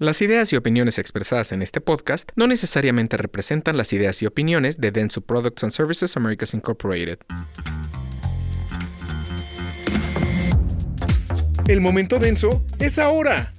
[0.00, 4.80] Las ideas y opiniones expresadas en este podcast no necesariamente representan las ideas y opiniones
[4.80, 7.18] de Denso Products and Services Americas Incorporated.
[11.68, 13.52] El momento denso es ahora.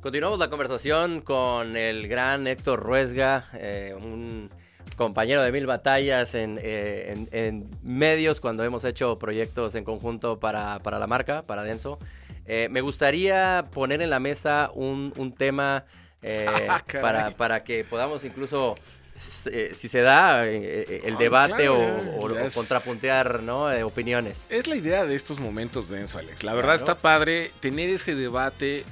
[0.00, 4.50] Continuamos la conversación con el gran Héctor Ruesga, eh, un
[4.96, 10.80] compañero de mil batallas en, eh, en, medios cuando hemos hecho proyectos en conjunto para,
[10.80, 12.00] para la marca, para Denso.
[12.48, 15.84] Eh, me gustaría poner en la mesa un, un tema
[16.22, 18.74] eh, ah, para, para, que podamos incluso,
[19.52, 21.76] eh, si se da, el ah, debate o,
[22.54, 23.66] contrapuntear ¿no?
[23.86, 24.46] opiniones.
[24.50, 26.42] Es la idea de estos momentos denso, Alex.
[26.42, 28.84] La verdad está padre tener ese debate.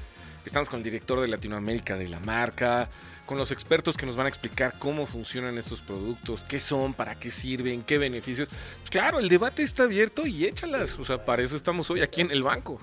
[0.45, 2.91] Estamos con el director de Latinoamérica de la marca,
[3.25, 7.15] con los expertos que nos van a explicar cómo funcionan estos productos, qué son, para
[7.17, 8.51] qué sirven, qué beneficios.
[8.91, 10.99] Claro, el debate está abierto y échalas.
[10.99, 12.79] O sea, para eso estamos hoy aquí en el banco.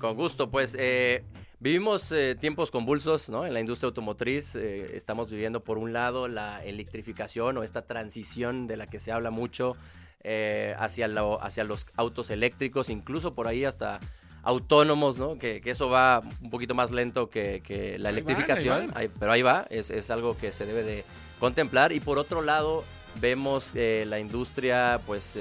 [0.00, 1.24] Con gusto, pues eh,
[1.58, 3.44] vivimos eh, tiempos convulsos ¿no?
[3.44, 4.56] en la industria automotriz.
[4.56, 9.12] Eh, estamos viviendo por un lado la electrificación o esta transición de la que se
[9.12, 9.76] habla mucho
[10.78, 11.06] hacia,
[11.40, 14.00] hacia los autos eléctricos, incluso por ahí hasta
[14.42, 15.38] autónomos, ¿no?
[15.38, 20.10] Que, eso va un poquito más lento que, la electrificación, pero ahí va, es, es,
[20.10, 21.04] algo que se debe de
[21.38, 21.92] contemplar.
[21.92, 22.84] Y por otro lado,
[23.18, 25.36] vemos que la industria pues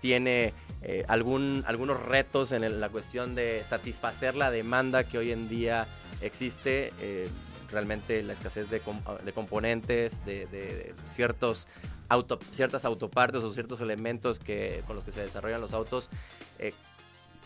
[0.00, 0.52] tiene
[0.84, 5.86] eh, algún, algunos retos en la cuestión de satisfacer la demanda que hoy en día
[6.20, 6.92] existe.
[7.00, 7.28] Eh,
[7.70, 8.80] realmente la escasez de,
[9.32, 11.68] componentes, de, ciertos
[12.08, 16.10] auto, ciertas autopartes o ciertos elementos que, con los que se desarrollan los autos.
[16.58, 16.74] Eh,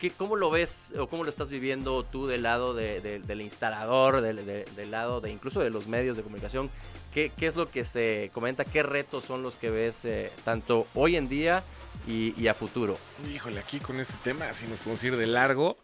[0.00, 4.90] ¿qué, ¿Cómo lo ves o cómo lo estás viviendo tú del lado del instalador, del,
[4.90, 6.70] lado de incluso de los medios de comunicación?
[7.14, 8.64] ¿Qué, ¿Qué, es lo que se comenta?
[8.64, 10.08] ¿Qué retos son los que ves
[10.44, 11.62] tanto hoy en día
[12.06, 12.98] y, a futuro.
[13.32, 15.78] Híjole, aquí con este tema, si nos podemos ir de largo.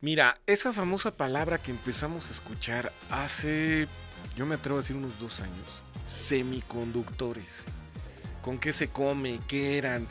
[0.00, 3.88] Mira, esa famosa palabra que empezamos a escuchar hace,
[4.36, 5.66] yo me atrevo a decir unos dos años,
[6.06, 7.64] semiconductores.
[8.42, 9.40] ¿Con qué se come?
[9.48, 10.06] ¿Qué eran?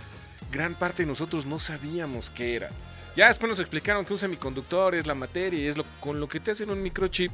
[0.52, 2.70] Gran parte de nosotros no sabíamos qué era.
[3.16, 6.28] Ya después nos explicaron que un semiconductor es la materia y es lo, con lo
[6.28, 7.32] que te hacen un microchip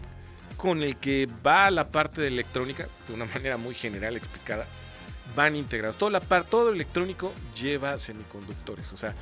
[0.58, 4.66] con el que va la parte de electrónica, de una manera muy general explicada,
[5.36, 5.98] van integrados.
[5.98, 9.16] Todo, la todo electrónico lleva semiconductores, o sea,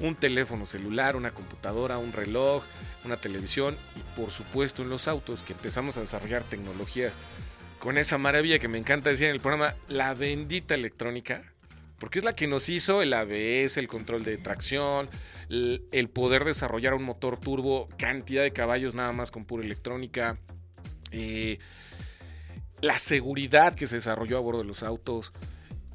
[0.00, 2.62] un teléfono celular, una computadora, un reloj,
[3.04, 7.10] una televisión y por supuesto en los autos que empezamos a desarrollar tecnología
[7.78, 11.42] con esa maravilla que me encanta decir en el programa, la bendita electrónica,
[11.98, 15.08] porque es la que nos hizo el ABS, el control de tracción,
[15.48, 20.38] el, poder desarrollar un motor turbo, cantidad de caballos nada más con pura electrónica.
[21.10, 21.58] Eh,
[22.82, 25.32] la seguridad que se desarrolló a bordo de los autos,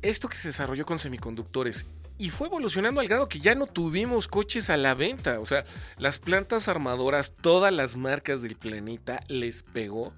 [0.09, 1.85] esto que se desarrolló con semiconductores
[2.17, 5.39] y fue evolucionando al grado que ya no tuvimos coches a la venta.
[5.39, 5.65] O sea,
[5.97, 10.13] las plantas armadoras, todas las marcas del planeta les pegó.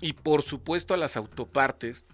[0.00, 2.04] Y por supuesto a las autopartes,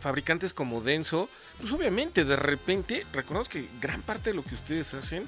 [0.00, 1.28] fabricantes como Denso,
[1.60, 5.24] pues obviamente de repente, reconozco que gran parte de lo que ustedes hacen,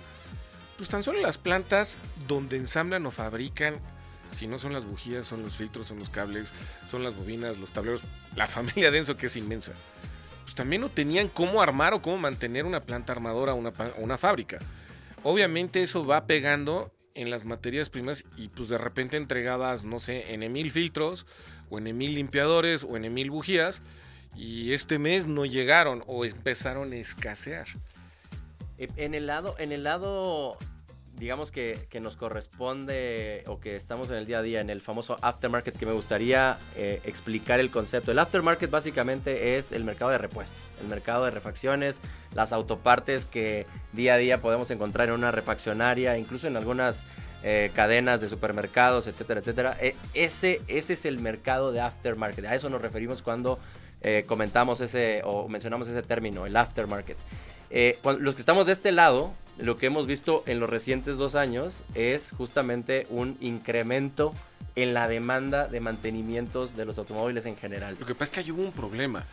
[0.77, 3.77] pues tan solo las plantas donde ensamblan o fabrican
[4.33, 6.53] si no son las bujías, son los filtros, son los cables,
[6.89, 8.03] son las bobinas, los tableros,
[8.37, 9.73] la familia Denso que es inmensa.
[10.51, 14.19] Pues también no tenían cómo armar o cómo mantener una planta armadora o una, una
[14.19, 14.59] fábrica.
[15.23, 20.35] Obviamente eso va pegando en las materias primas y pues de repente entregabas, no sé,
[20.35, 21.25] en mil filtros
[21.71, 23.81] o en mil limpiadores o en mil bujías
[24.35, 27.69] y este mes no llegaron o empezaron a escasear.
[28.77, 30.59] En el lado, en el lado
[31.17, 35.17] digamos que, nos corresponde o que estamos en el día a día en el famoso
[35.21, 38.11] aftermarket que me gustaría eh, explicar el concepto.
[38.11, 42.01] El aftermarket básicamente es el mercado de repuestos, el mercado de refacciones,
[42.35, 47.05] las autopartes que día a día podemos encontrar en una refaccionaria, incluso en algunas
[47.43, 49.77] eh, cadenas de supermercados, etcétera, etcétera.
[49.81, 52.47] E, ese, ese es el mercado de aftermarket.
[52.47, 53.59] A eso nos referimos cuando
[54.01, 57.19] eh, comentamos ese o mencionamos ese término, el aftermarket.
[58.05, 61.85] los que estamos de este lado, lo que hemos visto en los recientes dos años
[61.95, 64.35] es justamente un incremento
[64.77, 67.97] en la demanda de mantenimientos de los automóviles en general.
[67.99, 69.25] Lo que pasa es que hay hubo un problema.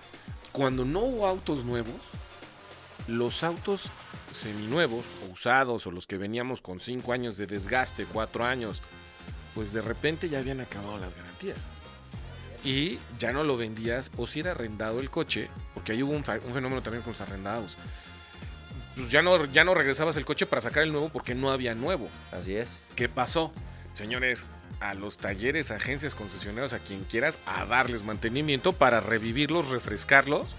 [0.51, 1.95] Cuando no hubo autos nuevos,
[3.07, 3.91] los autos
[4.31, 8.81] seminuevos o usados o los que veníamos con cinco años de desgaste, cuatro años,
[9.55, 11.59] pues de repente ya habían acabado las garantías.
[12.63, 16.17] Y ya no lo vendías o si era arrendado el coche, porque ahí hubo un,
[16.17, 17.77] un fenómeno también con los arrendados
[18.97, 21.75] pues ya no, ya no regresabas el coche para sacar el nuevo porque no había
[21.75, 22.09] nuevo.
[22.31, 22.85] Así es.
[22.95, 23.53] ¿Qué pasó?
[23.93, 24.45] Señores,
[24.79, 30.55] a los talleres, agencias, concesionarios, a quien quieras, a darles mantenimiento para revivirlos, refrescarlos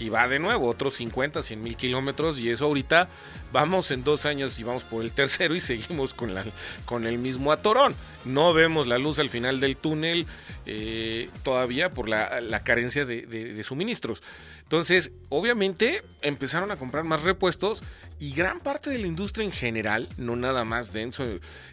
[0.00, 3.06] y va de nuevo otros 50, 100 mil kilómetros y eso ahorita
[3.52, 6.44] vamos en dos años y vamos por el tercero y seguimos con, la,
[6.86, 7.94] con el mismo atorón.
[8.24, 10.26] No vemos la luz al final del túnel
[10.64, 14.22] eh, todavía por la, carencia de, suministros.
[14.62, 17.82] Entonces, obviamente empezaron a comprar más repuestos
[18.18, 21.24] y gran parte de la industria en general, no nada más denso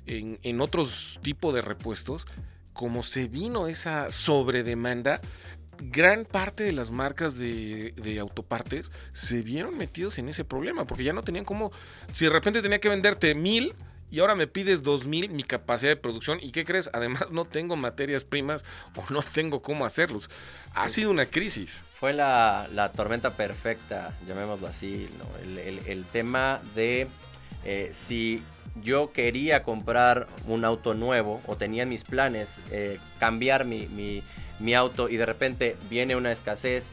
[0.06, 2.28] en, en otros tipos de repuestos,
[2.74, 5.22] como se vino esa sobredemanda,
[5.80, 11.14] gran parte de las marcas de, autopartes se vieron metidos en ese problema, porque ya
[11.14, 11.72] no tenían como,
[12.14, 13.76] si de repente tenía que venderte mil
[14.10, 16.90] y ahora me pides dos mil mi capacidad de producción, ¿y qué crees?
[16.94, 18.64] Además no tengo materias primas
[18.96, 20.30] o no tengo cómo hacerlos.
[20.74, 21.82] Ha sido una crisis.
[22.00, 25.10] Fue la, tormenta perfecta, llamémoslo así,
[25.88, 27.08] el, tema de
[27.68, 28.42] eh, si
[28.82, 33.88] yo quería comprar un auto nuevo o tenía mis planes eh, cambiar mi
[34.60, 36.92] mi auto y de repente viene una escasez,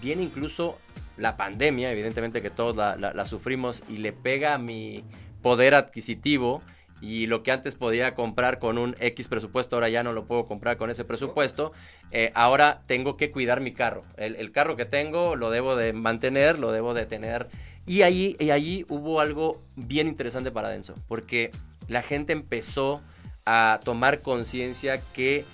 [0.00, 0.78] viene incluso
[1.16, 5.04] la pandemia, evidentemente que todos la, sufrimos y le pega a mi
[5.42, 6.62] poder adquisitivo
[7.00, 10.46] y lo que antes podía comprar con un X presupuesto, ahora ya no lo puedo
[10.46, 11.72] comprar con ese presupuesto,
[12.10, 14.02] eh, ahora tengo que cuidar mi carro.
[14.16, 17.48] El, carro que tengo lo debo de mantener, lo debo de tener.
[17.86, 21.52] Y ahí, y ahí hubo algo bien interesante para Denso, porque
[21.88, 23.00] la gente empezó
[23.44, 25.44] a tomar conciencia que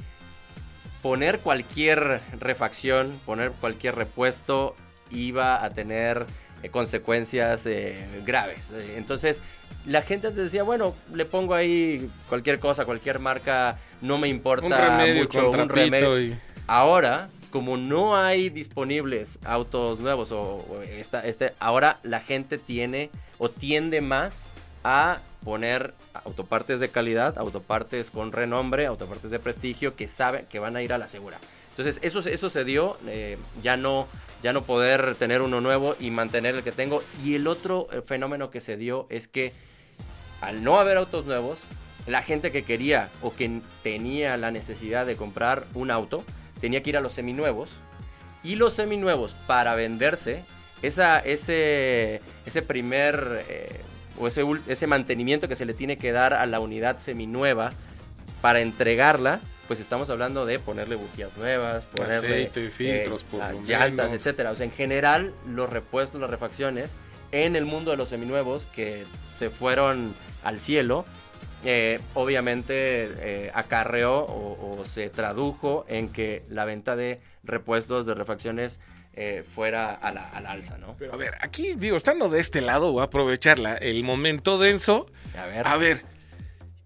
[1.02, 4.75] poner cualquier refacción, poner cualquier repuesto
[5.11, 6.25] iba a tener
[6.62, 8.73] eh, consecuencias eh, graves.
[8.73, 9.43] Eh, entonces,
[9.85, 14.67] la gente antes decía, bueno, le pongo ahí cualquier cosa, cualquier marca, no me importa
[14.67, 16.37] un remedio, mucho, un remedio.
[16.67, 23.49] Ahora, como no hay disponibles autos nuevos o, esta, este, ahora la gente tiene o
[23.49, 24.50] tiende más
[24.82, 25.94] a poner
[26.25, 30.93] autopartes de calidad, autopartes con renombre, autopartes de prestigio que saben que van a ir
[30.93, 31.38] a la segura.
[31.70, 34.08] Entonces eso, eso se dio, eh, ya, no,
[34.43, 37.02] ya no poder tener uno nuevo y mantener el que tengo.
[37.25, 39.52] Y el otro eh, fenómeno que se dio es que
[40.40, 41.64] al no haber autos nuevos,
[42.06, 46.25] la gente que quería o que tenía la necesidad de comprar un auto,
[46.62, 47.76] tenía que ir a los seminuevos.
[48.43, 50.43] Y los seminuevos, para venderse,
[50.81, 53.44] esa, ese, ese primer...
[53.50, 53.81] Eh,
[54.19, 57.73] o ese, ese mantenimiento que se le tiene que dar a la unidad seminueva
[58.43, 64.50] para entregarla, pues estamos hablando de ponerle bujías nuevas, ponerle Aceite, filtros, eh, llantas, etcétera.
[64.50, 66.97] O sea, en general, los repuestos, las refacciones
[67.31, 70.14] en el mundo de los seminuevos que se fueron
[70.44, 71.06] al cielo,
[71.64, 78.14] eh, obviamente eh, acarreó o, o, se tradujo en que la venta de repuestos, de
[78.14, 78.81] refacciones,
[79.14, 80.97] eh, fuera a la, alza, ¿no?
[80.99, 85.06] Pero a ver, aquí digo, estando de este lado, voy a aprovecharla, el momento denso.
[85.38, 85.67] A ver.
[85.67, 86.05] A ver.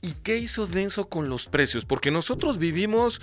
[0.03, 1.85] ¿Y qué hizo Denso con los precios?
[1.85, 3.21] Porque nosotros vivimos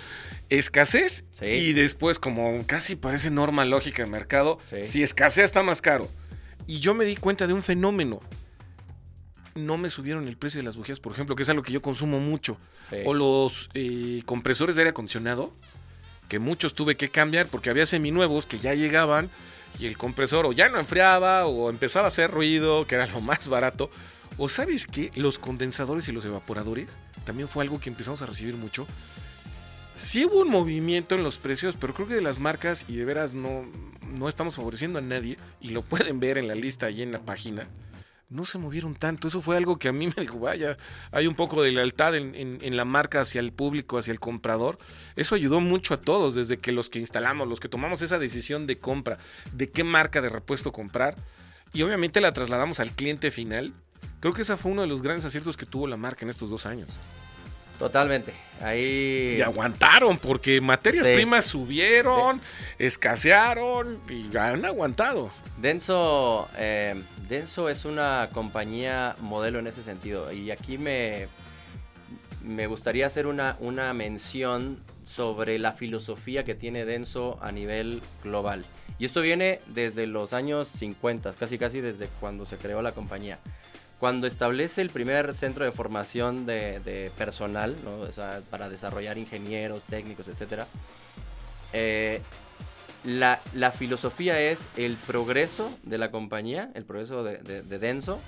[0.50, 6.10] escasez y después, como casi parece norma lógica de mercado, si escasea está más caro.
[6.66, 8.20] Y yo me di cuenta de un fenómeno.
[9.54, 11.80] No me subieron el precio de las bujías, por ejemplo, que es algo que yo
[11.80, 12.56] consumo mucho.
[13.04, 15.52] O los eh, compresores de aire acondicionado
[16.28, 19.30] que muchos tuve que cambiar porque había seminuevos que ya llegaban
[19.78, 23.20] y el compresor o ya no enfriaba o empezaba a hacer ruido, que era lo
[23.20, 23.90] más barato.
[24.38, 26.90] O sabes que los condensadores y los evaporadores
[27.24, 28.86] también fue algo que empezamos a recibir mucho.
[29.96, 33.04] Sí hubo un movimiento en los precios, pero creo que de las marcas y de
[33.04, 33.64] veras no,
[34.18, 37.20] no estamos favoreciendo a nadie y lo pueden ver en la lista ahí en la
[37.20, 37.68] página
[38.30, 39.28] no se movieron tanto.
[39.28, 40.76] Eso fue algo que a mí me dijo, vaya,
[41.12, 44.78] hay un poco de lealtad en, la marca hacia el público, hacia el comprador.
[45.16, 48.66] Eso ayudó mucho a todos, desde que los que instalamos, los que tomamos esa decisión
[48.66, 49.18] de compra,
[49.52, 51.16] de qué marca de repuesto comprar,
[51.72, 53.72] y obviamente la trasladamos al cliente final.
[54.20, 56.50] Creo que ese fue uno de los grandes aciertos que tuvo la marca en estos
[56.50, 56.88] dos años.
[57.78, 58.32] Totalmente.
[58.62, 59.34] Ahí.
[59.38, 62.40] Y aguantaron, porque materias primas subieron,
[62.78, 65.30] escasearon y han aguantado.
[65.56, 70.32] Denso, eh, Denso es una compañía modelo en ese sentido.
[70.32, 71.28] Y aquí me,
[72.42, 78.64] me gustaría hacer una, una mención sobre la filosofía que tiene Denso a nivel global.
[78.98, 83.38] Y esto viene desde los años 50, casi casi desde cuando se creó la compañía
[84.04, 87.74] cuando establece el primer centro de formación de, personal,
[88.50, 90.66] para desarrollar ingenieros, técnicos, etc.,
[93.04, 93.38] la,
[93.70, 98.18] filosofía es el progreso de la compañía, el progreso de, Denso,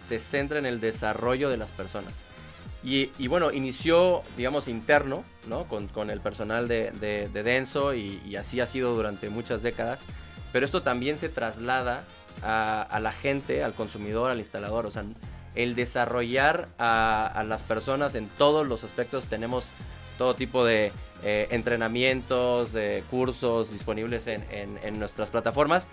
[0.00, 2.12] se centra en el desarrollo de las personas.
[2.82, 5.64] Y, bueno, inició, digamos, interno, ¿no?
[5.64, 10.04] Con, el personal de, Denso y, y, así ha sido durante muchas décadas.
[10.52, 12.04] Pero esto también se traslada
[12.42, 14.86] a, la gente, al consumidor, al instalador.
[14.86, 15.04] O sea,
[15.54, 19.26] el desarrollar a, las personas en todos los aspectos.
[19.26, 19.68] Tenemos
[20.18, 20.92] todo tipo de
[21.24, 25.88] eh, entrenamientos, de cursos disponibles en, nuestras plataformas.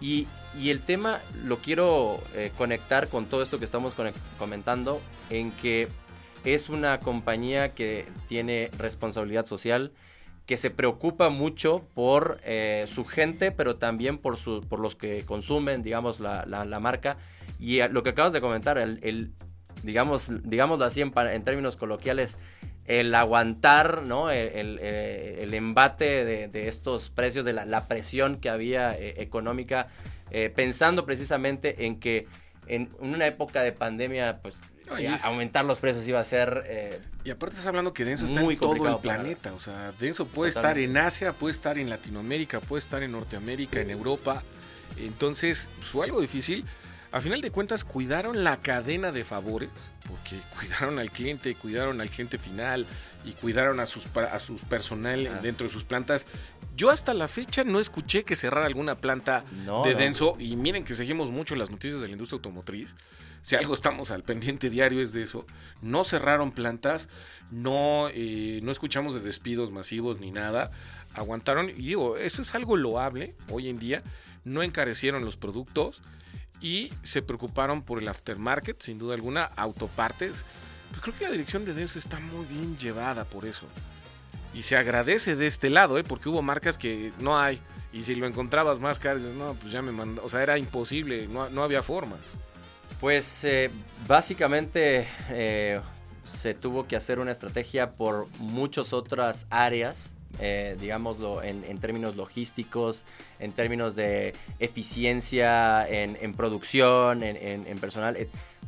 [0.00, 0.26] Y,
[0.60, 3.92] y el tema lo quiero eh, conectar con todo esto que estamos
[4.38, 5.00] comentando,
[5.30, 5.88] en que
[6.44, 9.92] es una compañía que tiene responsabilidad social,
[10.46, 15.24] que se preocupa mucho por eh, su gente, pero también por, su, por los que
[15.24, 17.16] consumen, digamos, la, la, marca.
[17.58, 19.32] Y lo que acabas de comentar, el, el
[19.82, 22.38] digamos, digámoslo así en, en, términos coloquiales,
[22.86, 24.30] el aguantar, ¿no?
[24.30, 29.88] El, el, embate de, de, estos precios, de la, la presión que había eh, económica,
[30.30, 32.26] eh, pensando precisamente en que
[32.66, 34.60] en una época de pandemia, pues
[35.24, 36.64] aumentar los precios iba a ser.
[36.66, 39.52] Eh, y aparte estás hablando que Denso está en todo el planeta.
[39.54, 43.80] O sea, Denso puede estar en Asia, puede estar en Latinoamérica, puede estar en Norteamérica,
[43.80, 44.42] en Europa.
[44.98, 46.64] Entonces, pues, fue algo difícil.
[47.14, 49.70] A final de cuentas, cuidaron la cadena de favores,
[50.08, 52.86] porque cuidaron al cliente, cuidaron al cliente final
[53.24, 55.38] y cuidaron a sus, a sus personal ah.
[55.40, 56.26] dentro de sus plantas.
[56.74, 59.44] Yo hasta la fecha no escuché que cerrara alguna planta
[59.84, 60.34] de Denso.
[60.40, 62.96] Y miren que seguimos mucho las noticias de la industria automotriz
[63.42, 65.46] si algo estamos al pendiente diario es de eso.
[65.82, 67.08] No cerraron plantas,
[67.52, 70.72] no, eh, no escuchamos de despidos masivos ni nada.
[71.12, 74.02] Aguantaron, y digo, eso es algo loable hoy en día.
[74.42, 76.02] No encarecieron los productos
[76.64, 80.32] y se preocuparon por el aftermarket, sin duda alguna, autopartes.
[80.88, 83.66] Pues creo que la dirección de Denso está muy bien llevada por eso.
[84.54, 86.04] Y se agradece de este lado, ¿eh?
[86.04, 87.60] porque hubo marcas que no hay.
[87.92, 90.24] Y si lo encontrabas más caro, no, pues ya me mandó.
[90.24, 92.16] O sea, era imposible, no, no había forma.
[92.98, 93.70] Pues eh,
[94.08, 95.82] básicamente eh,
[96.24, 103.04] se tuvo que hacer una estrategia por muchas otras áreas, eh, digámoslo en, términos logísticos,
[103.38, 108.16] en términos de eficiencia, en, producción, en, personal,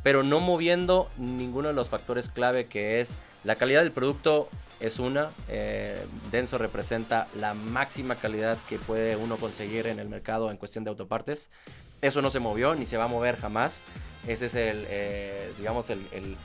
[0.03, 4.99] pero no moviendo ninguno de los factores clave que es la calidad del producto es
[4.99, 5.31] una,
[6.31, 10.91] Denso representa la máxima calidad que puede uno conseguir en el mercado en cuestión de
[10.91, 11.49] autopartes.
[12.01, 13.83] Eso no se movió ni se va a mover jamás.
[14.27, 16.35] Ese es el, eh, digamos, el,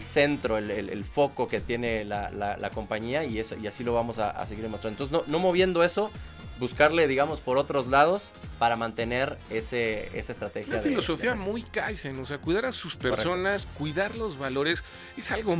[0.00, 4.62] centro, el, foco que tiene la, compañía y, eso, y así lo vamos a, seguir
[4.62, 5.04] demostrando.
[5.04, 6.10] Entonces, no, moviendo eso,
[6.58, 10.74] buscarle, digamos, por otros lados para mantener ese, esa estrategia.
[10.74, 14.84] Una filosofía muy Kaizen, o sea, cuidar a sus personas, cuidar los valores,
[15.16, 15.56] es algo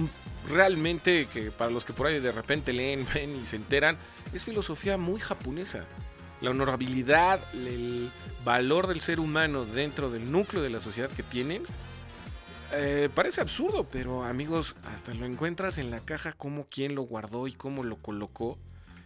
[0.48, 3.96] realmente que para los que por ahí de repente leen, ven y se enteran,
[4.32, 5.84] es filosofía muy japonesa
[6.42, 8.10] la honorabilidad, el
[8.44, 11.62] valor del ser humano dentro del núcleo de la sociedad que tienen,
[12.72, 17.46] eh, parece absurdo, pero amigos, hasta lo encuentras en la caja cómo quién lo guardó
[17.46, 18.58] y cómo lo colocó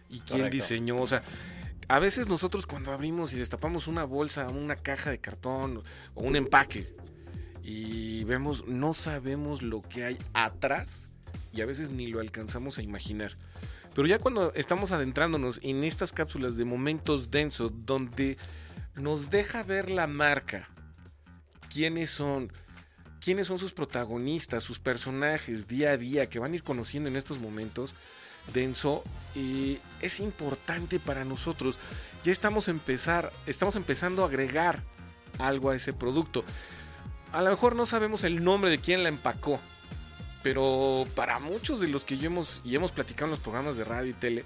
[0.09, 0.97] y quién diseñó.
[0.97, 1.23] O sea,
[1.87, 5.83] a veces nosotros cuando abrimos y destapamos una bolsa, una caja de cartón
[6.15, 6.93] o un empaque
[7.63, 11.11] y vemos, no sabemos lo que hay atrás
[11.53, 13.33] y a veces ni lo alcanzamos a imaginar.
[13.93, 18.37] Pero ya cuando estamos adentrándonos en estas cápsulas de momentos densos, donde
[18.95, 20.69] nos deja ver la marca,
[21.73, 22.53] quiénes son,
[23.23, 27.15] quiénes son sus protagonistas, sus personajes día a día que van a ir conociendo en
[27.15, 27.93] estos momentos,
[28.53, 29.03] denso,
[29.35, 31.77] y es importante para nosotros.
[32.23, 34.83] Ya estamos, empezar, estamos empezando a agregar
[35.39, 36.43] algo a ese producto.
[37.31, 39.59] A lo mejor no sabemos el nombre de quién la empacó,
[40.43, 43.83] pero para muchos de los que yo hemos, y hemos platicado en los programas de
[43.83, 44.45] radio y tele,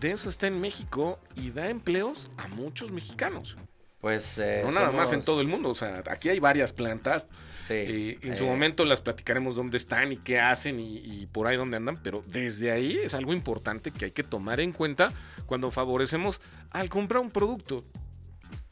[0.00, 3.56] Denso está en México y da empleos a muchos mexicanos.
[4.00, 7.26] Pues eh, no nada más en todo el mundo, o sea, aquí hay varias plantas.
[7.60, 11.26] Sí, eh, en su eh, momento las platicaremos dónde están y qué hacen y, y,
[11.26, 14.72] por ahí dónde andan, pero desde ahí es algo importante que hay que tomar en
[14.72, 15.12] cuenta
[15.46, 16.40] cuando favorecemos
[16.70, 17.84] al comprar un producto.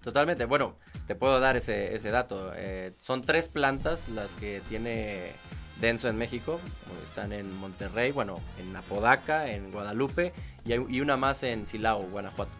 [0.01, 0.77] Totalmente, bueno,
[1.09, 2.53] te puedo dar ese, ese dato.
[2.99, 5.33] son tres plantas las que tiene
[5.81, 6.59] Denso en México,
[7.05, 10.33] están en Monterrey, bueno, en Apodaca, en Guadalupe
[10.65, 12.53] y, una más en Silao, Guanajuato.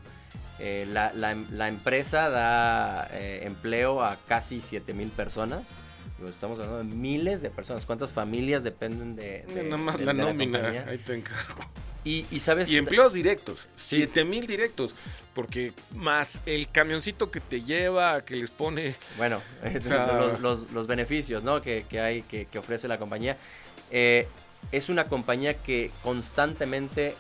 [0.59, 5.63] Eh, la, empresa da eh, empleo a casi 7 mil personas.
[6.27, 7.85] Estamos hablando de miles de personas.
[7.85, 11.61] ¿Cuántas familias dependen de, Nada más la nómina, ahí te encargo.
[12.05, 12.71] Y, sabes.
[12.71, 14.95] Y empleos directos, 7 mil directos.
[15.35, 18.95] Porque más el camioncito que te lleva, que les pone.
[19.19, 19.43] Bueno,
[20.41, 21.61] los, beneficios ¿no?
[21.61, 23.37] que, hay, que, ofrece la compañía.
[23.91, 24.29] Eh,
[24.73, 27.15] es una compañía que constantemente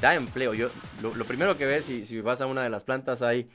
[0.00, 0.54] da empleo.
[0.54, 0.68] Yo,
[1.02, 3.48] lo, primero que ves, si, si vas a una de las plantas, hay.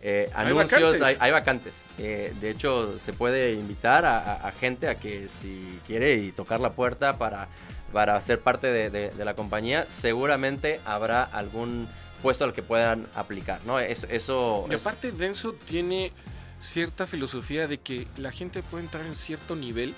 [0.00, 1.84] Eh, anuncios, hay vacantes.
[1.98, 6.70] Eh, de hecho, se puede invitar a, gente a que si quiere y tocar la
[6.70, 7.48] puerta para
[7.92, 11.88] para ser parte de, la compañía, seguramente habrá algún
[12.22, 13.78] puesto al que puedan aplicar, ¿no?
[13.78, 16.12] Eso, eso y aparte Denso tiene
[16.60, 19.94] cierta filosofía de que la gente puede entrar en cierto nivel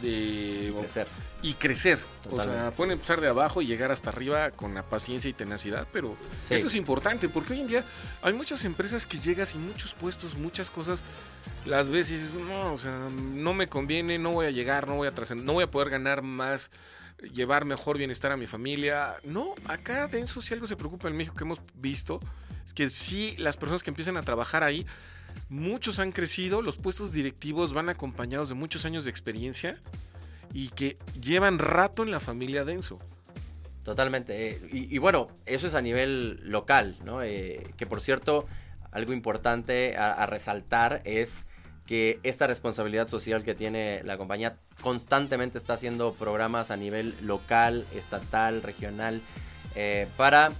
[0.00, 1.06] de crecer.
[1.42, 1.98] y crecer.
[2.30, 5.86] O sea, pueden empezar de abajo y llegar hasta arriba con la paciencia y tenacidad,
[5.92, 6.54] pero Sí.
[6.54, 7.84] eso es importante porque hoy en día
[8.22, 11.02] hay muchas empresas que llegas y muchos puestos, muchas cosas,
[11.66, 15.12] las dices, no, o sea, no me conviene, no voy a llegar, no voy a
[15.14, 16.70] trascender, no voy a poder ganar más,
[17.32, 19.16] llevar mejor bienestar a mi familia.
[19.24, 22.20] No, acá Denso si algo se preocupa en México que hemos visto,
[22.66, 24.86] es que sí, las personas que empiezan a trabajar ahí,
[25.48, 29.80] muchos han crecido, los puestos directivos van acompañados de muchos años de experiencia
[30.52, 32.98] y que llevan rato en la familia Denso.
[33.82, 34.48] Totalmente.
[34.48, 37.22] eh, Y, bueno, eso es a nivel local, ¿no?
[37.22, 38.46] Eh, que por cierto,
[38.90, 41.46] algo importante a, resaltar es
[41.86, 47.86] que esta responsabilidad social que tiene la compañía constantemente está haciendo programas a nivel local,
[47.94, 49.22] estatal, regional,
[49.74, 50.52] eh, para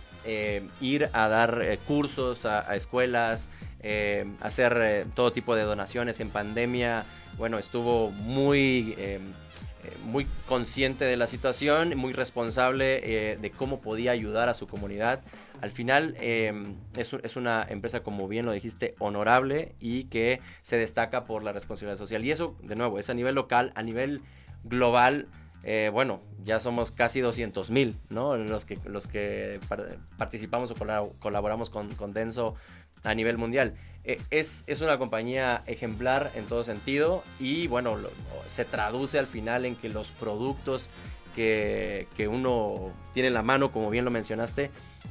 [0.80, 3.48] ir a dar cursos a escuelas,
[3.80, 7.04] eh, hacer eh, todo tipo de donaciones en pandemia.
[7.36, 8.94] Bueno, estuvo muy...
[8.98, 9.20] eh,
[9.84, 15.20] eh, muy consciente de la situación, muy responsable de cómo podía ayudar a su comunidad.
[15.60, 16.52] Al final eh,
[16.96, 21.52] es, es una empresa, como bien lo dijiste, honorable y que se destaca por la
[21.52, 22.24] responsabilidad social.
[22.24, 24.20] Y eso, de nuevo, es a nivel local, a nivel
[24.64, 25.28] global.
[25.92, 28.36] bueno, ya somos casi 200 mil, ¿no?
[28.36, 32.54] Los que, los que par- participamos o colab- colaboramos con, con Denso
[33.08, 33.74] a nivel mundial.
[34.04, 37.96] Eh, es, es una compañía ejemplar en todo sentido y bueno,
[38.46, 40.88] se traduce al final en que los productos
[41.34, 44.70] que, que uno tiene en la mano, como bien lo mencionaste,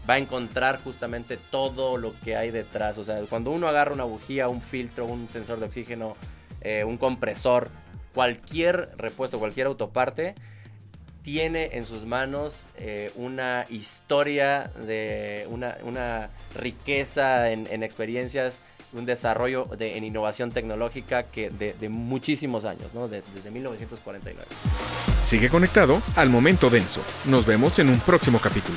[0.10, 2.98] va a encontrar justamente todo lo que hay detrás.
[2.98, 6.16] O sea, cuando uno agarra una bujía, un filtro, un sensor de oxígeno,
[6.62, 7.70] eh, un compresor,
[8.14, 10.36] cualquier repuesto, cualquier autoparte,
[11.32, 18.62] tiene en sus manos eh, una historia de una, riqueza en, en experiencias,
[18.94, 23.10] un desarrollo de, en innovación tecnológica que de, muchísimos años, ¿no?
[23.10, 24.48] Des- desde 1949.
[25.26, 27.02] Sigue conectado al momento denso.
[27.26, 28.76] Nos vemos en un próximo capítulo.